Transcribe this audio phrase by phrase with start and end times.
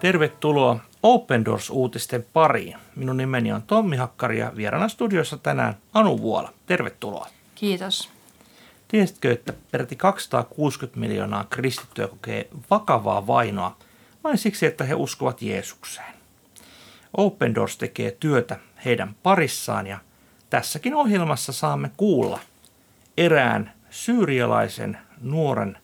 [0.00, 2.76] Tervetuloa Open Doors-uutisten pariin.
[2.96, 6.52] Minun nimeni on Tommi Hakkari ja vieraana studiossa tänään Anu Vuola.
[6.66, 7.26] Tervetuloa.
[7.54, 8.10] Kiitos.
[8.88, 13.76] Tiesitkö, että peräti 260 miljoonaa kristittyä kokee vakavaa vainoa
[14.24, 16.14] vain siksi, että he uskovat Jeesukseen?
[17.16, 19.98] Open Doors tekee työtä heidän parissaan ja
[20.50, 22.40] tässäkin ohjelmassa saamme kuulla
[23.16, 25.78] erään syyrialaisen nuoren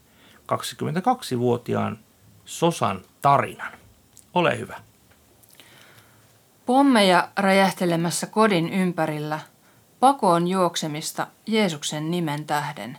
[0.52, 1.98] 22-vuotiaan
[2.44, 3.83] Sosan tarinan.
[4.34, 4.80] Ole hyvä.
[6.66, 9.40] Pommeja räjähtelemässä kodin ympärillä,
[10.00, 12.98] pakoon juoksemista Jeesuksen nimen tähden,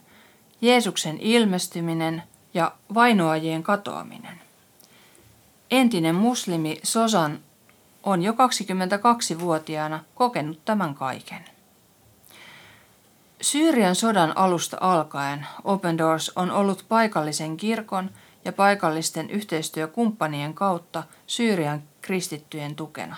[0.62, 4.40] Jeesuksen ilmestyminen ja vainoajien katoaminen.
[5.72, 7.40] Entinen muslimi Sosan
[8.04, 11.46] on jo 22-vuotiaana kokenut tämän kaiken.
[13.42, 18.10] Syyrian sodan alusta alkaen Open Doors on ollut paikallisen kirkon
[18.46, 23.16] ja paikallisten yhteistyökumppanien kautta Syyrian kristittyjen tukena.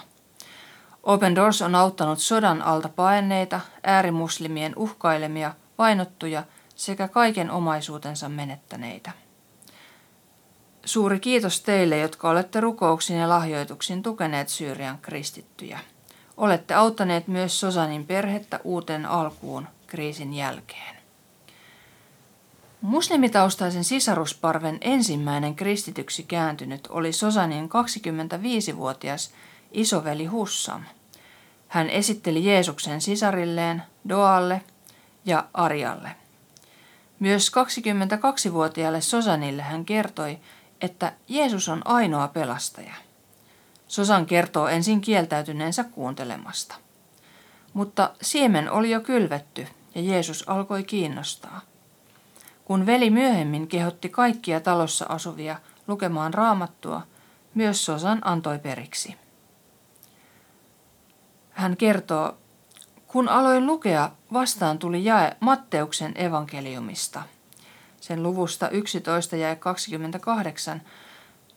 [1.04, 6.44] Open Doors on auttanut sodan alta paenneita, äärimuslimien uhkailemia, vainottuja
[6.76, 9.12] sekä kaiken omaisuutensa menettäneitä.
[10.86, 15.80] Suuri kiitos teille, jotka olette rukouksin ja lahjoituksin tukeneet Syyrian kristittyjä.
[16.38, 20.97] Olette auttaneet myös Sosanin perhettä uuteen alkuun kriisin jälkeen.
[22.88, 29.32] Muslimitaustaisen sisarusparven ensimmäinen kristityksi kääntynyt oli Sosanin 25-vuotias
[29.72, 30.84] isoveli Hussam.
[31.68, 34.62] Hän esitteli Jeesuksen sisarilleen, Doalle
[35.26, 36.12] ja Arjalle.
[37.20, 40.38] Myös 22-vuotiaalle Sosanille hän kertoi,
[40.82, 42.94] että Jeesus on ainoa pelastaja.
[43.88, 46.76] Sosan kertoo ensin kieltäytyneensä kuuntelemasta.
[47.74, 51.62] Mutta siemen oli jo kylvetty ja Jeesus alkoi kiinnostaa.
[52.68, 57.02] Kun veli myöhemmin kehotti kaikkia talossa asuvia lukemaan raamattua,
[57.54, 59.16] myös Sosan antoi periksi.
[61.50, 62.38] Hän kertoo,
[63.08, 67.24] kun aloin lukea, vastaan tuli jae Matteuksen evankeliumista.
[68.02, 70.82] Sen luvusta 11 ja 28.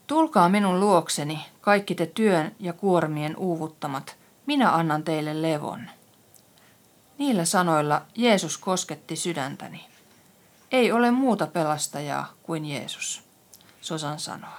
[0.07, 5.89] Tulkaa minun luokseni, kaikki te työn ja kuormien uuvuttamat, minä annan teille levon.
[7.17, 9.90] Niillä sanoilla Jeesus kosketti sydäntäni.
[10.71, 13.23] Ei ole muuta pelastajaa kuin Jeesus,
[13.81, 14.49] Sosan sanoo.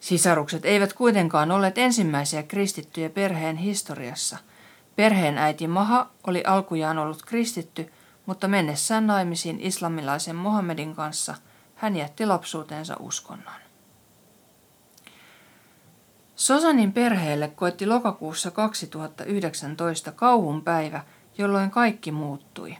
[0.00, 4.38] Sisarukset eivät kuitenkaan olleet ensimmäisiä kristittyjä perheen historiassa.
[4.96, 7.92] Perheen äiti Maha oli alkujaan ollut kristitty,
[8.26, 11.34] mutta mennessään naimisiin islamilaisen Mohammedin kanssa
[11.74, 13.60] hän jätti lapsuutensa uskonnon.
[16.36, 21.04] Sosanin perheelle koitti lokakuussa 2019 kauhun päivä,
[21.38, 22.76] jolloin kaikki muuttui.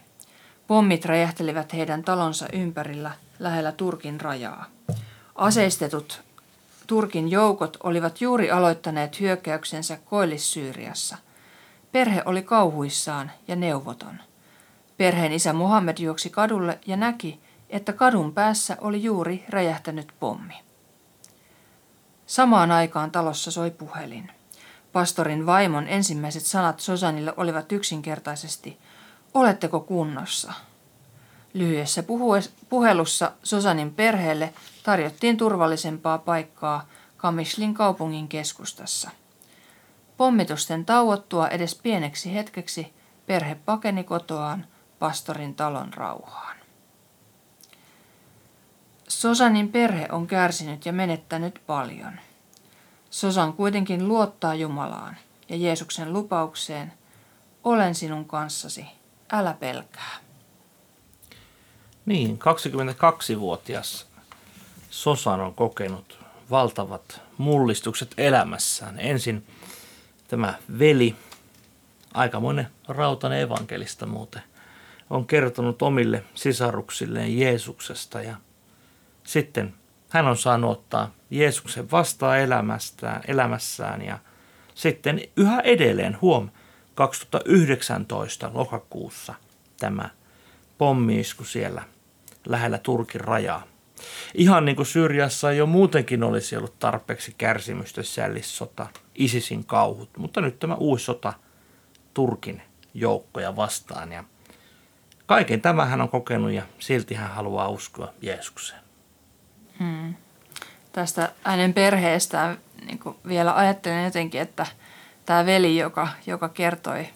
[0.73, 4.65] Pommit räjähtelivät heidän talonsa ympärillä lähellä Turkin rajaa.
[5.35, 6.23] Aseistetut
[6.87, 11.17] Turkin joukot olivat juuri aloittaneet hyökkäyksensä Koillis-Syyriassa.
[11.91, 14.19] Perhe oli kauhuissaan ja neuvoton.
[14.97, 20.55] Perheen isä Muhammed juoksi kadulle ja näki, että kadun päässä oli juuri räjähtänyt pommi.
[22.25, 24.31] Samaan aikaan talossa soi puhelin.
[24.93, 28.79] Pastorin vaimon ensimmäiset sanat Sosanille olivat yksinkertaisesti,
[29.33, 30.53] oletteko kunnossa?
[31.53, 32.03] Lyhyessä
[32.69, 39.09] puhelussa Sosanin perheelle tarjottiin turvallisempaa paikkaa Kamishlin kaupungin keskustassa.
[40.17, 42.93] Pommitusten tauottua edes pieneksi hetkeksi
[43.25, 44.67] perhe pakeni kotoaan
[44.99, 46.57] pastorin talon rauhaan.
[49.07, 52.19] Sosanin perhe on kärsinyt ja menettänyt paljon.
[53.09, 55.17] Sosan kuitenkin luottaa Jumalaan
[55.49, 56.93] ja Jeesuksen lupaukseen,
[57.63, 58.85] olen sinun kanssasi,
[59.33, 60.17] älä pelkää.
[62.05, 64.07] Niin, 22-vuotias
[64.89, 68.99] Sosan on kokenut valtavat mullistukset elämässään.
[68.99, 69.47] Ensin
[70.27, 71.15] tämä veli,
[72.13, 74.43] aikamoinen rautainen evankelista muuten,
[75.09, 78.35] on kertonut omille sisaruksilleen Jeesuksesta ja
[79.23, 79.73] sitten
[80.09, 84.19] hän on saanut ottaa Jeesuksen vastaan elämästään, elämässään ja
[84.75, 86.49] sitten yhä edelleen huom
[86.95, 89.33] 2019 lokakuussa
[89.79, 90.09] tämä
[90.77, 91.83] pommiisku siellä
[92.45, 93.63] lähellä Turkin rajaa.
[94.33, 100.59] Ihan niin kuin Syyriassa jo muutenkin olisi ollut tarpeeksi kärsimystä sällissota, ISISin kauhut, mutta nyt
[100.59, 101.33] tämä uusi sota
[102.13, 102.61] Turkin
[102.93, 104.11] joukkoja vastaan.
[104.11, 104.23] Ja
[105.25, 108.79] kaiken tämän hän on kokenut ja silti hän haluaa uskoa Jeesukseen.
[109.79, 110.15] Hmm.
[110.91, 114.65] Tästä hänen perheestään niin vielä ajattelen jotenkin, että
[115.25, 117.09] tämä veli, joka, joka kertoi,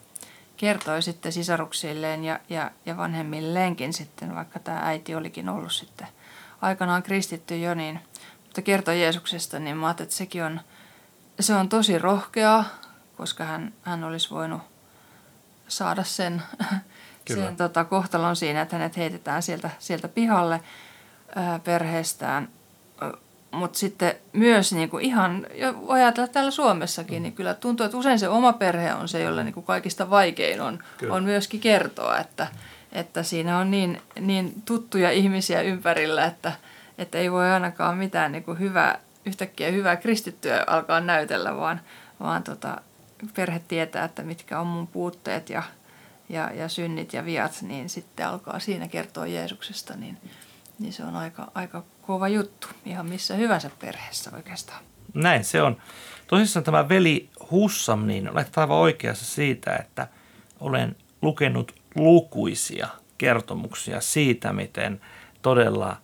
[0.57, 6.07] kertoi sitten sisaruksilleen ja, ja, ja vanhemmilleenkin sitten, vaikka tämä äiti olikin ollut sitten
[6.62, 8.00] aikanaan kristitty jo, niin
[8.45, 10.62] että kertoi Jeesuksesta, niin mä ajattelin, että sekin on,
[11.39, 12.65] se on tosi rohkeaa,
[13.18, 14.62] koska hän, hän olisi voinut
[15.68, 16.44] saada sen,
[17.33, 20.62] sen tota, kohtalon siinä, että hänet heitetään sieltä, sieltä pihalle
[21.36, 22.50] ää, perheestään.
[23.51, 25.47] Mutta sitten myös niin kuin ihan,
[25.88, 29.44] voi ajatella täällä Suomessakin, niin kyllä tuntuu, että usein se oma perhe on se, jolle
[29.44, 30.79] niin kuin kaikista vaikein on,
[31.09, 32.47] on myöskin kertoa, että,
[32.91, 36.51] että siinä on niin, niin tuttuja ihmisiä ympärillä, että,
[36.97, 41.81] että ei voi ainakaan mitään niin kuin hyvää, yhtäkkiä hyvää kristittyä alkaa näytellä, vaan,
[42.19, 42.81] vaan tota,
[43.35, 45.63] perhe tietää, että mitkä on mun puutteet ja,
[46.29, 50.17] ja, ja synnit ja viat, niin sitten alkaa siinä kertoa Jeesuksesta, niin,
[50.79, 54.83] niin se on aika, aika kova juttu ihan missä hyvänsä perheessä oikeastaan.
[55.13, 55.77] Näin se on.
[56.27, 60.07] Tosissaan tämä veli Hussam, niin olet aivan oikeassa siitä, että
[60.59, 62.88] olen lukenut lukuisia
[63.18, 65.01] kertomuksia siitä, miten
[65.41, 65.97] todella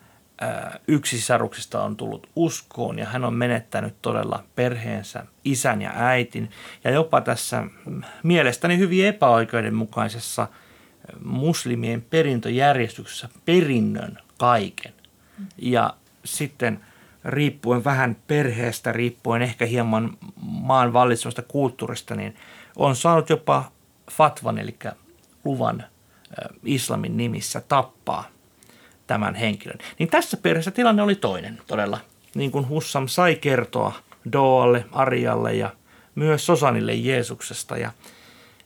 [0.87, 6.49] yksi sisaruksista on tullut uskoon ja hän on menettänyt todella perheensä, isän ja äitin.
[6.83, 7.63] Ja jopa tässä
[8.23, 10.47] mielestäni hyvin epäoikeudenmukaisessa
[11.23, 14.93] muslimien perintöjärjestyksessä perinnön kaiken.
[15.57, 15.93] Ja
[16.25, 16.79] sitten
[17.25, 22.35] riippuen vähän perheestä, riippuen ehkä hieman maan vallitsevasta kulttuurista, niin
[22.75, 23.71] on saanut jopa
[24.11, 24.75] fatvan, eli
[25.45, 25.83] luvan
[26.63, 28.27] islamin nimissä tappaa
[29.07, 29.77] tämän henkilön.
[29.99, 31.99] Niin tässä perheessä tilanne oli toinen todella.
[32.35, 33.93] Niin kuin Hussam sai kertoa
[34.31, 35.69] Doalle, Arialle ja
[36.15, 37.77] myös Sosanille Jeesuksesta.
[37.77, 37.91] Ja,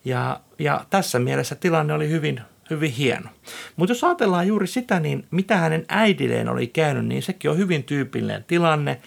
[0.06, 3.30] ja, ja tässä mielessä tilanne oli hyvin, hyvin hieno.
[3.76, 7.84] Mutta jos ajatellaan juuri sitä, niin mitä hänen äidilleen oli käynyt, niin sekin on hyvin
[7.84, 9.02] tyypillinen tilanne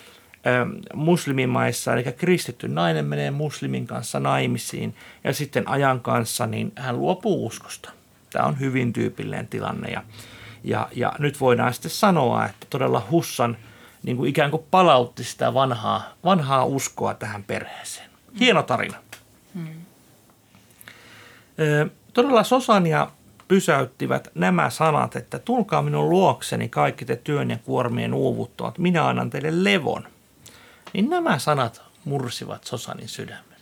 [0.95, 7.47] muslimimaissa, eli kristitty nainen menee muslimin kanssa naimisiin ja sitten ajan kanssa niin hän luopuu
[7.47, 7.91] uskosta.
[8.33, 10.03] Tämä on hyvin tyypillinen tilanne ja,
[10.65, 13.57] ja, ja nyt voidaan sitten sanoa, että todella Hussan
[14.03, 18.11] niin kuin ikään kuin palautti sitä vanhaa, vanhaa uskoa tähän perheeseen.
[18.41, 18.97] Hieno tarina.
[19.55, 19.85] Hmm.
[22.13, 23.11] todella Sosania
[23.51, 29.31] pysäyttivät nämä sanat, että tulkaa minun luokseni kaikki te työn ja kuormien uuvuttavat, minä annan
[29.31, 30.09] teille levon.
[30.93, 33.61] Niin nämä sanat mursivat Sosanin sydämen.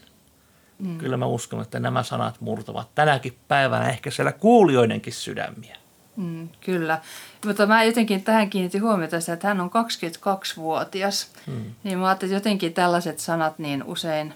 [0.79, 0.99] Mm.
[0.99, 5.77] Kyllä mä uskon, että nämä sanat murtavat tänäkin päivänä ehkä siellä kuulijoidenkin sydämiä.
[6.17, 7.01] Mm, kyllä,
[7.47, 11.31] mutta mä jotenkin tähän kiinnitin huomiota, että hän on 22-vuotias.
[11.47, 11.65] Mm.
[11.85, 14.35] Niin mä ajattelin, että jotenkin tällaiset sanat niin usein,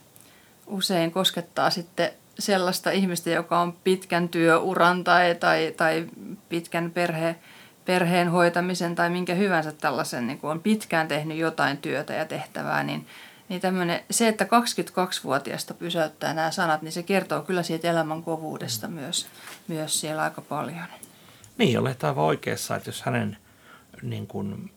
[0.67, 6.07] usein koskettaa sitten sellaista ihmistä, joka on pitkän työuran tai, tai, tai
[6.49, 7.37] pitkän perhe,
[7.85, 13.07] perheen hoitamisen tai minkä hyvänsä tällaisen, niin on pitkään tehnyt jotain työtä ja tehtävää, niin,
[13.49, 18.89] niin tämmönen, se, että 22-vuotiaasta pysäyttää nämä sanat, niin se kertoo kyllä siitä elämän kovuudesta
[18.89, 18.95] mm.
[18.95, 19.27] myös,
[19.69, 20.85] myös siellä aika paljon.
[21.59, 23.37] Niin, olet aivan oikeassa, että jos hänen
[24.03, 24.71] niin kuin,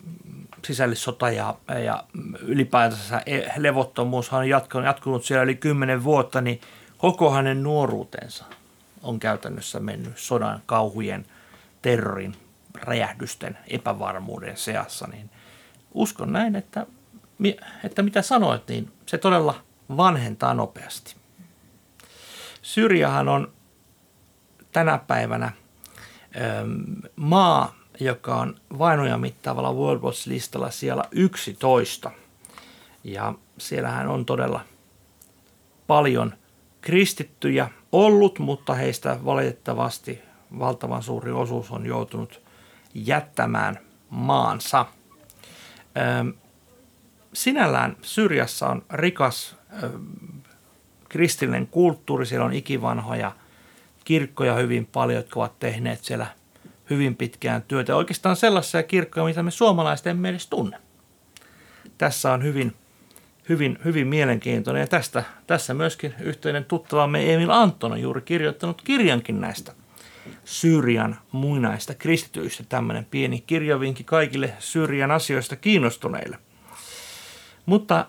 [0.66, 2.04] sisällissota ja, ja
[2.42, 3.22] ylipäätänsä
[3.58, 6.62] levottomuus on jatkunut, jatkunut siellä yli kymmenen vuotta, niin
[6.98, 8.46] koko hänen nuoruutensa
[9.04, 11.26] on käytännössä mennyt sodan, kauhujen,
[11.82, 12.36] terrorin,
[12.76, 15.30] räjähdysten, epävarmuuden seassa, niin
[15.94, 16.86] uskon näin, että,
[17.84, 19.56] että mitä sanoit, niin se todella
[19.98, 21.16] vanhentaa nopeasti.
[22.62, 23.54] Syrjahan on
[24.72, 25.52] tänä päivänä–
[27.16, 32.12] maa, joka on vainoja mittaavalla World Watch-listalla siellä 11.
[33.04, 34.62] Ja siellähän on todella
[35.88, 36.34] paljon
[36.86, 40.22] kristittyjä ollut, mutta heistä valitettavasti
[40.60, 42.42] valtavan suuri osuus on joutunut
[42.94, 44.86] jättämään maansa.
[47.34, 49.56] Sinällään Syrjässä on rikas
[51.10, 53.32] kristillinen kulttuuri, siellä on ikivanhoja–
[54.06, 56.28] kirkkoja hyvin paljon, jotka ovat tehneet siellä
[56.90, 57.96] hyvin pitkään työtä.
[57.96, 60.78] Oikeastaan sellaisia kirkkoja, mitä me suomalaiset edes tunne.
[61.98, 62.76] Tässä on hyvin,
[63.50, 69.42] hyvin, hyvin mielenkiintoinen ja tästä, tässä myöskin yhteinen tuttavamme Emil Anton on juuri kirjoittanut kirjankin
[69.42, 69.74] näistä
[70.46, 72.64] Syyrian muinaista kristityistä.
[72.70, 76.38] Tämmöinen pieni kirjavinki kaikille Syyrian asioista kiinnostuneille.
[77.66, 78.06] Mutta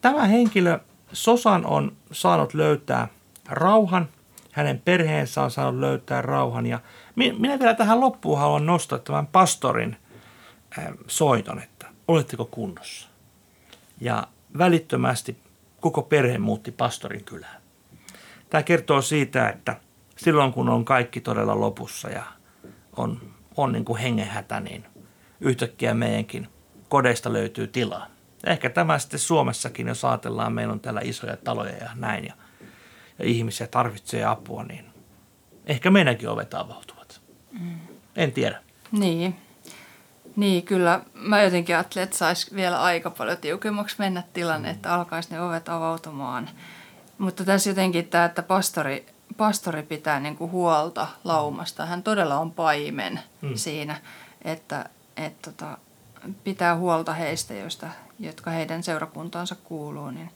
[0.00, 0.78] tämä henkilö
[1.12, 3.08] Sosan on saanut löytää
[3.48, 4.08] rauhan–
[4.52, 6.66] hänen perheensä on saanut löytää rauhan.
[6.66, 6.80] Ja
[7.16, 9.96] minä vielä tähän loppuun haluan nostaa tämän pastorin
[11.06, 13.08] soiton, että oletteko kunnossa?
[14.00, 14.26] Ja
[14.58, 15.36] välittömästi
[15.80, 17.62] koko perhe muutti pastorin kylään.
[18.50, 19.76] Tämä kertoo siitä, että
[20.16, 22.24] silloin kun on kaikki todella lopussa ja
[22.96, 23.20] on,
[23.56, 24.84] on niin kuin hengenhätä, niin
[25.40, 26.48] yhtäkkiä meidänkin
[26.88, 28.06] kodeista löytyy tilaa.
[28.46, 32.24] Ehkä tämä sitten Suomessakin, jos ajatellaan, meillä on täällä isoja taloja ja näin.
[32.24, 32.34] Ja
[33.18, 34.84] ja ihmisiä tarvitsee apua, niin
[35.66, 37.20] ehkä meidänkin ovet avautuvat.
[37.60, 37.78] Mm.
[38.16, 38.62] En tiedä.
[38.92, 39.36] Niin.
[40.36, 41.00] Niin, kyllä.
[41.14, 45.68] Mä jotenkin ajattelin, että saisi vielä aika paljon tiukemmaksi mennä tilanne, että alkaisi ne ovet
[45.68, 46.50] avautumaan.
[47.18, 51.86] Mutta tässä jotenkin tämä, että pastori, pastori pitää niin kuin huolta laumasta.
[51.86, 53.54] Hän todella on paimen mm.
[53.54, 54.00] siinä,
[54.44, 55.78] että, että tota,
[56.44, 60.30] pitää huolta heistä, joista, jotka heidän seurakuntaansa kuuluu, niin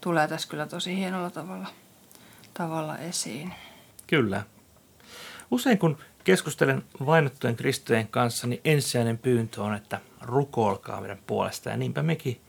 [0.00, 1.68] tulee tässä kyllä tosi hienolla tavalla,
[2.54, 3.54] tavalla esiin.
[4.06, 4.42] Kyllä.
[5.50, 11.70] Usein kun keskustelen vainottujen kristojen kanssa, niin ensisijainen pyyntö on, että rukoilkaa meidän puolesta.
[11.70, 12.40] Ja niinpä mekin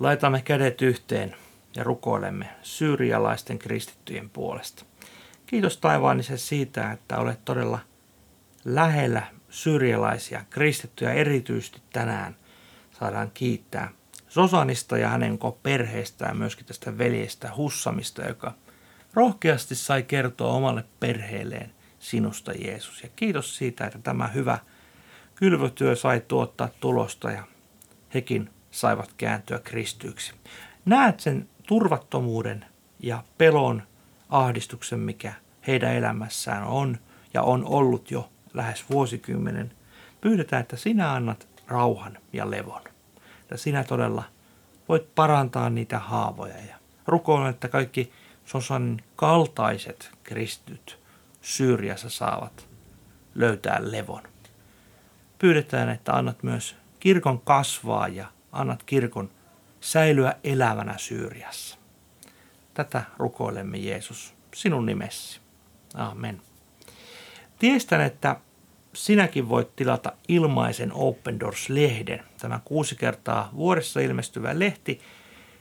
[0.00, 1.36] laitamme kädet yhteen
[1.76, 4.84] ja rukoilemme syyrialaisten kristittyjen puolesta.
[5.46, 7.78] Kiitos taivaanisen siitä, että olet todella
[8.64, 12.36] lähellä syyrialaisia kristittyjä erityisesti tänään
[12.98, 13.90] saadaan kiittää
[14.28, 18.54] Sosanista ja hänen perheestään, myöskin tästä veljestä Hussamista, joka
[19.14, 23.02] rohkeasti sai kertoa omalle perheelleen sinusta Jeesus.
[23.02, 24.58] Ja kiitos siitä, että tämä hyvä
[25.34, 27.42] kylvötyö sai tuottaa tulosta ja
[28.14, 30.32] hekin saivat kääntyä kristyiksi.
[30.84, 32.64] Näet sen turvattomuuden
[33.00, 33.82] ja pelon
[34.28, 35.32] ahdistuksen, mikä
[35.66, 36.98] heidän elämässään on
[37.34, 39.72] ja on ollut jo lähes vuosikymmenen.
[40.20, 42.82] Pyydetään, että sinä annat rauhan ja levon.
[43.42, 44.24] Että sinä todella
[44.88, 46.76] voit parantaa niitä haavoja ja
[47.06, 48.12] rukoilen, että kaikki
[48.44, 50.98] Sosan kaltaiset kristyt
[51.42, 52.68] Syyriassa saavat
[53.34, 54.22] löytää levon.
[55.38, 59.30] Pyydetään, että annat myös kirkon kasvaa ja annat kirkon
[59.80, 61.78] säilyä elävänä Syyriassa.
[62.74, 65.40] Tätä rukoilemme Jeesus sinun nimessi.
[65.94, 66.42] Amen.
[67.58, 68.36] Tiestän, että
[68.92, 72.22] sinäkin voit tilata ilmaisen Open Doors-lehden.
[72.40, 75.00] Tämä kuusi kertaa vuodessa ilmestyvä lehti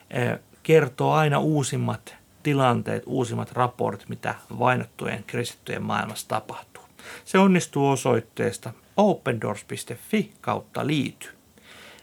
[0.09, 2.16] eh, kertoo aina uusimmat
[2.47, 6.83] tilanteet, uusimmat raportit, mitä vainottujen kristittyjen maailmassa tapahtuu.
[7.25, 11.29] Se onnistuu osoitteesta opendoors.fi kautta liity.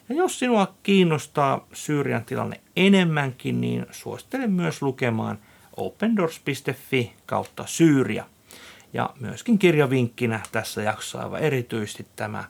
[0.09, 5.39] Ja jos sinua kiinnostaa Syyrian tilanne enemmänkin, niin suosittelen myös lukemaan
[5.77, 8.25] opendoors.fi kautta Syyria.
[8.93, 12.45] Ja myöskin kirjavinkkinä tässä jaksossa aivan erityisesti tämä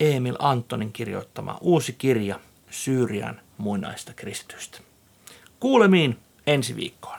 [0.00, 4.87] Emil Antonin kirjoittama uusi kirja Syyrian muinaista kristitystä.
[5.60, 7.18] Kuulemiin ensi viikkoon.